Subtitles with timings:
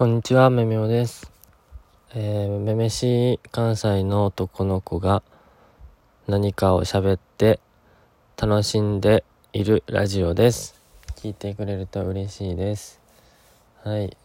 [0.00, 1.30] こんにちは、めめおです。
[2.14, 5.22] えー、めめし関西の男の子が
[6.26, 7.60] 何かを喋って
[8.38, 10.80] 楽しんでいるラジオです。
[11.16, 12.98] 聞いてくれると嬉しいです。
[13.84, 14.16] はい。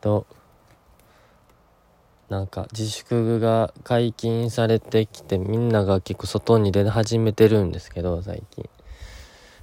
[0.00, 0.24] と、
[2.28, 8.70] なんか自粛が解禁されてきてみんなが結構外に出始めてるんですけど、最近。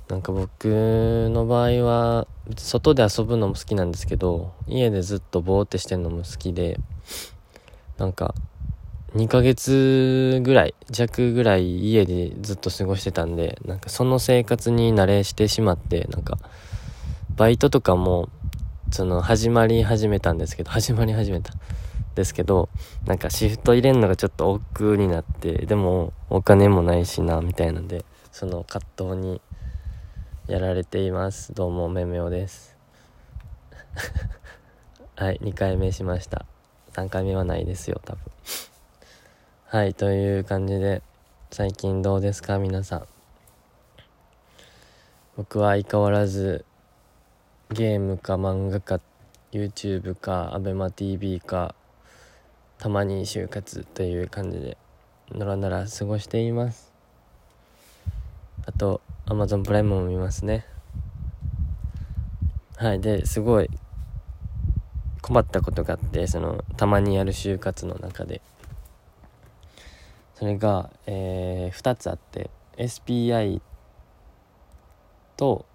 [0.10, 0.66] なんか僕
[1.32, 2.28] の場合は
[2.58, 6.80] 外で遊ぶのも好きなんですけど家でずっとぼーってしてるのも好きで
[7.98, 8.36] なんか
[9.16, 16.38] 2ヶ月ぐらい弱ぐらい家でずっと過ごしてたんでなんかその生活に慣れしてしまってなんか
[17.36, 18.30] バイトとかも
[18.92, 21.54] その始まり始めたんですけど始まり始めた
[22.14, 22.70] ですけど
[23.06, 29.42] なんかシフト入れるのがちょっと億劫になってでもお金もないしなみたいなんでその葛藤に
[30.48, 31.56] やられています。
[31.56, 32.78] どうもめめおです。
[35.18, 36.46] はい2回目しました。
[36.94, 38.22] 3回目はないですよ多分。
[39.66, 41.02] はいという感じで
[41.50, 43.08] 最近どうですか皆さん。
[45.36, 46.64] 僕は相変わらず
[47.72, 49.00] ゲームか漫画か
[49.52, 51.74] YouTube か ABEMATV か
[52.78, 54.78] たまに就活という感じで
[55.32, 56.94] のらのら過ごしています。
[58.68, 60.66] あと Amazon プライムも見ますね。
[62.78, 63.70] はいですごい
[65.22, 68.42] 困ったことがあってそのたまにやる就活の中で。
[70.36, 73.62] それが、えー、2つあって SPI
[75.38, 75.66] と、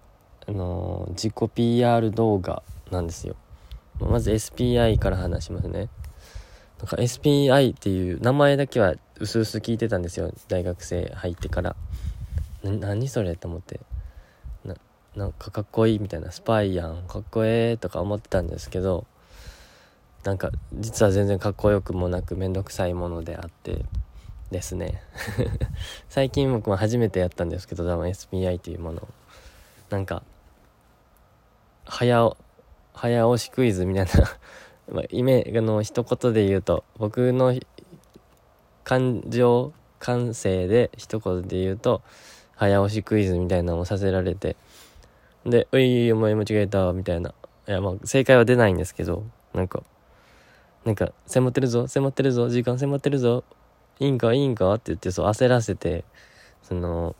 [0.47, 3.35] あのー自己 PR 動画なんですよ。
[3.99, 5.89] まず SPI から話しますね。
[6.79, 10.31] なんか SPI っていう名前だけはうすうす聞いてたんですよ。
[10.47, 11.75] 大学生入ってから。
[12.63, 13.79] 何それと思って。
[14.63, 14.75] な
[15.15, 16.31] なんかかっこいいみたいな。
[16.31, 17.03] スパイやん。
[17.07, 19.05] かっこええとか思ってたんですけど
[20.23, 23.85] なんか実は全然かっこよくもなくめんどくさいものであって
[24.51, 25.01] ですね。
[26.09, 29.07] 最近僕も初めてやったんですけど多分 SPI というもの
[29.89, 30.23] なんか
[31.85, 32.37] 早
[32.93, 34.11] 早押しクイズみたいな。
[34.91, 37.57] まあ、イメあの一言で言うと僕の
[38.83, 42.01] 感情感性で一言で言うと
[42.61, 44.55] 早押しクイズみたいなのをさせられて
[45.47, 47.33] で「ういお前間違えた」みたいな。
[47.67, 49.23] いやまあ正解は出ないんですけど
[49.53, 49.81] なんか
[50.85, 53.43] なんか迫ってるぞ迫ってるぞ時間迫ってるぞ
[53.99, 56.03] いいんかいいんかって言ってそう焦らせて
[56.61, 57.15] その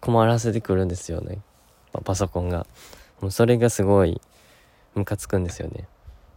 [0.00, 1.38] 困らせてくるんですよね。
[1.94, 2.66] パパソコンが。
[3.22, 4.20] もうそれがすごい
[4.94, 5.88] ムカつくんですよね。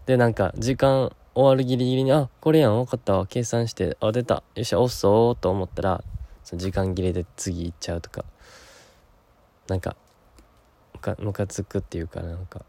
[0.06, 4.44] でなんか時間終わるギリギリにあこれやん分かったわ計算してあ出た。
[4.56, 6.04] よっしゃ押そうと思ったら
[6.54, 8.26] 時間切れで次行っちゃうとか
[9.68, 9.96] なんか
[11.20, 12.66] ムカつくっていうかなんか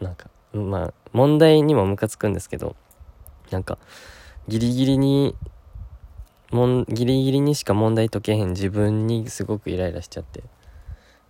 [0.00, 2.76] なんかまあ問題にもムカつくんですけど
[3.50, 3.78] なんか
[4.48, 5.34] ギリギリに
[6.50, 10.44] もんギリギリにしか問題解けへん自分にすごくイライラしちゃって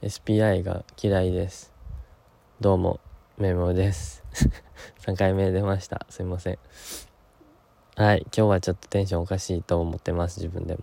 [0.02, 1.72] SPI が嫌いです。
[2.60, 3.00] どうも
[3.38, 4.22] メモです。
[5.00, 6.06] 3回目出ました。
[6.10, 6.58] すいません。
[7.96, 10.80] はい今日はちょっとテンションおかしいと思ってます自分でも。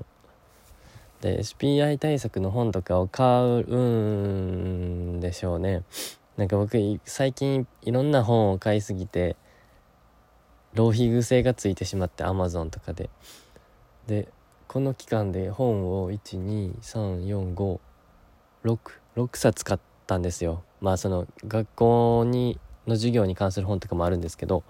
[1.21, 5.83] で SPI 対策の本とかを買うんでしょうね。
[6.37, 9.35] なんか僕最近いろんな本を買いすぎて
[10.73, 13.09] 浪費癖がついてしまって Amazon とかで。
[14.07, 14.27] で
[14.67, 17.89] この期間で本を1234566
[19.33, 20.63] 冊買ったんですよ。
[20.79, 24.63] まあその学校にの授業に関する本とかもあるんですけど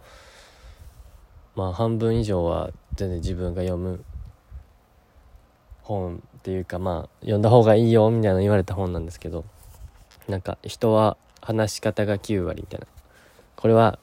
[1.56, 4.04] まあ半分以上は全然自分が読む
[5.84, 9.46] 本っていうかまあ読んだ方がいいよみたいな言われた本なんですけど
[10.28, 12.88] なんか人は話し方が9割みたいな。
[13.56, 14.00] これは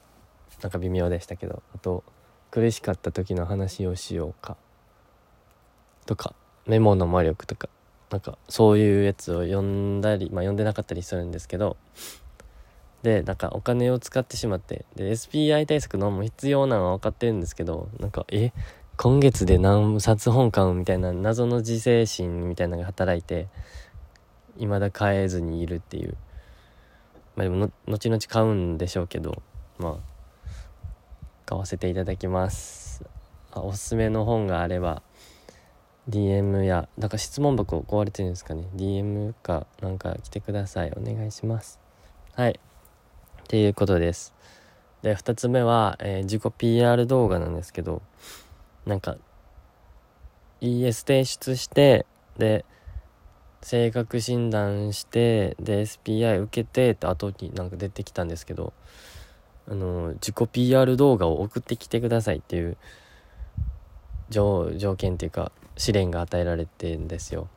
[0.61, 2.03] なんか微妙でしたけどあと
[2.49, 4.55] 苦しかった時の話をしようか。
[6.05, 6.33] とか
[6.65, 7.67] メモの魔力とか。
[8.09, 11.75] なんかそういうやつを読んだりまあ読んでなかったりするんですけど。
[13.03, 14.85] でなんかお金を使ってしまって。
[14.95, 18.51] で SPI 対策のも必要なのは分かってるんですけどなんかえ？
[19.01, 23.47] 今月で何冊本買うみたいな謎の自制心みたいなのが働いて
[24.57, 26.17] 未だ買えずにいるっていう。
[27.37, 29.41] まあでも後々買うんでしょうけど
[29.77, 31.13] まあ
[31.45, 33.05] 買わせていただきます。
[33.53, 35.01] あおすすめの本があれば
[36.09, 38.67] DM やなんか質問箱壊れてるんですかね。
[38.75, 40.91] DM かなんか来てください。
[40.91, 41.79] お願いします。
[42.33, 42.59] はい。
[43.43, 44.35] っていうことです。
[45.03, 48.01] で2つ目は、えー自己 PR 動画なんですけど
[48.89, 49.17] なんか
[50.61, 52.05] ES 提出して
[52.37, 52.65] で
[53.61, 58.73] 性格診断してで SPI 受けてって後になんか出てきたんですけど
[59.69, 62.77] あの自己 PR 動画を送ってきてくださいっていう
[64.29, 67.47] 条件っていうか試練が与えられてんですよ。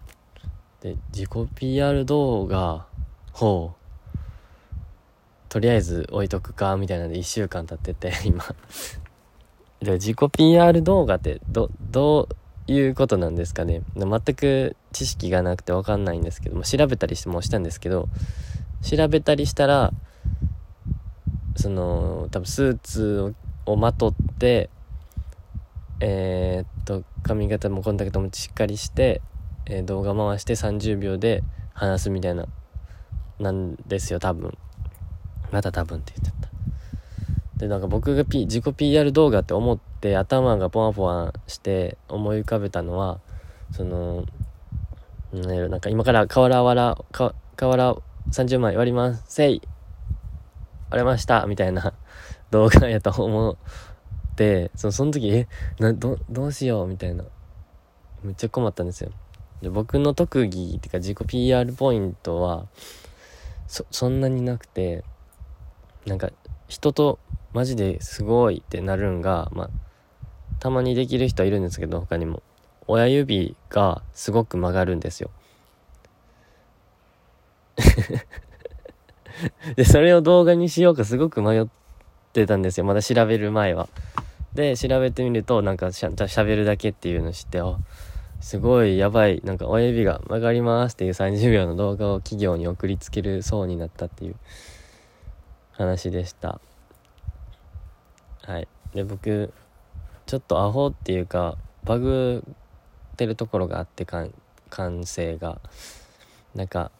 [0.80, 2.86] で自己 PR 動画
[3.40, 3.72] を
[5.48, 8.44] とりあえず置いとくかみたいなので1週間経ってて今。
[9.82, 12.28] で自己 PR 動画ってどど
[12.68, 13.82] ういうことなんですかね？
[13.96, 18.08] 全く知識がなくて分かんないんですけども調べたりしてもしたんですけど
[18.82, 19.92] 調べたりしたら
[21.56, 23.34] その多分スーツ
[23.66, 24.70] をまとって
[26.00, 29.20] えー、っと髪型もコンタクトもしっかりして、
[29.66, 31.42] えー、動画回して30秒で
[31.74, 32.46] 話すみたいな
[33.38, 34.56] なんですよ多分。
[35.50, 36.41] また多分って言っちゃった
[37.62, 43.20] でなんか僕が、P、自己 PR 動画って思って頭がポワポワして思い浮かべたのは
[43.70, 44.26] その
[45.32, 46.98] なんか今から瓦わら
[47.54, 47.96] 瓦
[48.32, 49.22] 30枚割ります。
[49.28, 49.62] せい。
[50.90, 51.46] 割れました。
[51.46, 51.94] みたいな
[52.50, 55.46] 動画やと思ってそのその時え
[55.78, 56.88] などどうしよう。
[56.88, 57.22] みたいな。
[58.24, 59.12] めっちゃ困ったんですよ。
[59.62, 62.66] で僕の特技っていうか自己 PR ポイントは
[63.68, 65.04] そそんなになくて
[66.06, 66.30] なんか
[66.66, 67.20] 人と
[67.52, 69.70] マジですごいってなるんがまあ
[70.58, 72.42] たまにできる人はいるんですけど他にも
[72.86, 75.30] 親指がすごく曲がるんですよ
[79.76, 81.66] で、それを動画にしようかすごく迷っ
[82.32, 82.84] てたんですよ。
[82.84, 83.88] まだ調べる前は。
[84.54, 87.76] で、調べてみると、なんかしゃ喋るだけっていうのを知って、あ、
[88.40, 94.36] すごいやばい、なんか親指が曲がりますっていう30秒の動画を企業に送りつけるそうになったっていう
[95.72, 96.60] 話でした。
[98.42, 98.68] はい。
[98.94, 99.52] で、僕、
[100.26, 102.44] ちょっとアホっていうか、バグ
[103.12, 104.32] ってるところがあって感
[105.04, 105.60] 性が。
[106.54, 106.90] なんか、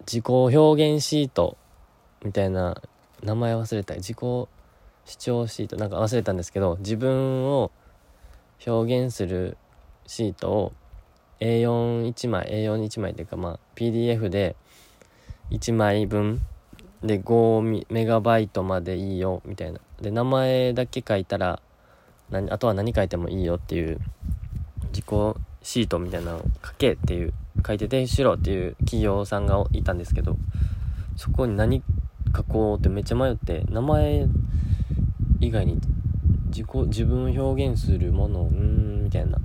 [0.00, 1.56] 自己表現シート
[2.24, 2.80] みたいな
[3.22, 4.48] 名前忘れた自己主
[5.16, 7.70] 張シートなんか忘れたんですけど自分を
[8.66, 9.56] 表現する
[10.06, 10.72] シートを
[11.40, 14.56] A41 枚 A41 枚っていうかまあ PDF で
[15.50, 16.42] 1枚分
[17.02, 21.60] で5メガバイトまでいいよみたいなで名前だけ書いたら
[22.30, 24.00] 何あとは何書いてもいいよっていう
[24.88, 25.04] 自己
[25.62, 27.32] シートみたいなのを書けっていう
[27.66, 30.36] 書いて提出しろっていう企業さんがいたんですけど
[31.16, 31.82] そこに何
[32.36, 34.26] 書こうってめっちゃ迷って名前
[35.40, 35.78] 以外に
[36.46, 39.38] 自己自分を表現するものうーんみたいな。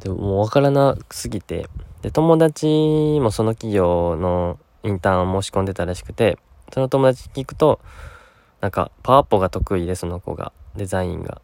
[0.00, 1.66] でもう分からなすぎて
[2.02, 2.66] で友達
[3.20, 6.38] もその企業のインターンを申し込んでたらしくて
[6.72, 7.80] その友達に聞くと
[8.60, 10.52] なんかパワポが得意でその子が。
[10.76, 11.42] デザインが。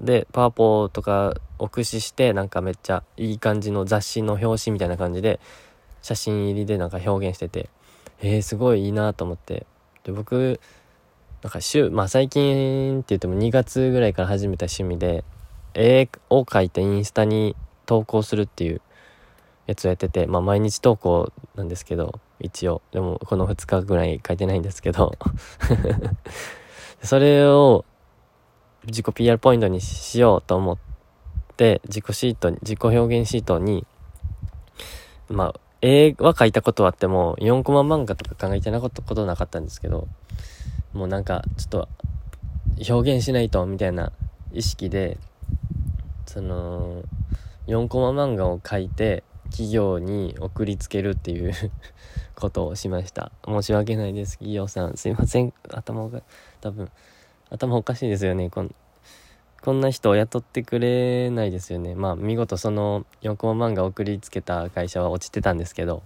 [0.00, 5.40] でパワポとかを駆使してなんかめっちゃいい感じの雑誌の表紙みたいな感じで
[6.02, 7.70] 写真入りでなんか表現してて
[8.20, 9.66] えー、すごいいいなと思って。
[10.04, 10.60] で僕
[11.42, 15.24] なんか週まあ最近って言っても2月ぐらいから始めた趣味で
[15.74, 17.54] 絵を描いてインスタに
[17.86, 18.80] 投稿するっていう
[19.66, 22.82] やつをやっててまあ毎日投稿なんですけど一応。
[22.92, 25.12] でもこの2日ぐらい書いてないんですけど。
[27.02, 27.84] それを
[28.86, 30.78] 自己 PR ポイントにしようと思っ
[31.56, 33.86] て自己シート自己表現シートに
[35.28, 40.08] まあ絵は描いたことはあっても4コマ漫画とか考えてなかったことなかったんですけど
[40.92, 41.88] もうなんかちょっと
[42.88, 44.12] 表現しないとみたいな
[44.52, 45.18] 意識で
[46.26, 47.02] その
[47.66, 51.52] 4コマ漫画を描いて企業に送りつけるっていう
[52.34, 53.30] ことをしました。
[53.46, 54.32] 申し訳ないです。
[54.32, 54.96] 企業さん。
[54.96, 55.52] すいません。
[55.70, 56.22] 頭が
[56.60, 56.90] 多分
[57.50, 58.50] 頭おかしいですよね。
[58.50, 58.74] こん
[59.62, 61.94] こんな人を雇ってくれないですよね。
[61.94, 66.02] まあ見事その4コマ漫画送りつけた会社は落ちてたんですけど。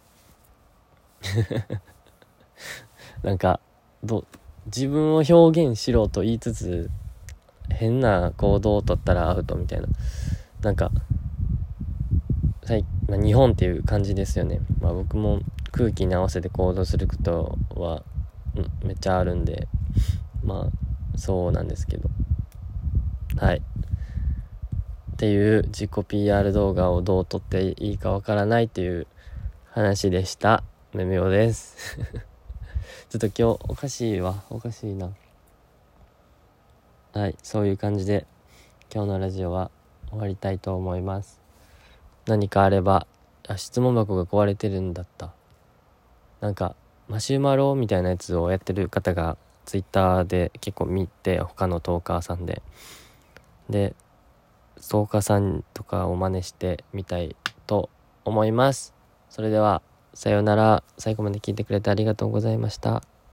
[3.23, 3.61] なんか
[4.02, 4.25] ど
[4.66, 6.90] 自分を表現しろと言いつつ
[7.70, 9.88] 変な行動をとったらアウトみたいな。
[10.62, 10.90] なんか、
[13.11, 15.40] まあ、日本っていう感じですよね、まあ、僕も
[15.73, 18.05] 空気に合わせて行動することは
[18.57, 19.69] うんめっちゃあるんで
[20.45, 22.09] まあそうなんですけど。
[23.37, 23.59] はい。
[23.59, 29.07] っていう自己 PR 動画をどう撮っていいかわからないっていう
[29.71, 30.62] 話でした。
[30.95, 31.99] めめおです。
[33.11, 34.43] ちょっと今日おかしいわ。
[34.49, 35.11] おかしいな。
[37.12, 37.37] はい。
[37.43, 38.26] そういう感じで
[38.93, 39.71] 今日のラジオは
[40.09, 41.39] 終わりたいと思います。
[42.26, 43.06] 何かあれば
[43.48, 45.32] あ質問箱が壊れてるんだった。
[46.40, 46.74] なんか
[47.08, 52.62] マシュマロみたいなやつをやってる方がツイッターで結構見て他のトーカーさんで。
[53.68, 53.94] で
[54.88, 57.36] トーカーさんとかを真似してみたい
[57.66, 57.90] と
[58.24, 58.94] 思います。
[59.28, 59.82] それでは
[60.14, 60.82] さようなら。
[60.98, 63.02] 最後まで聞いてくれてありがとうございました。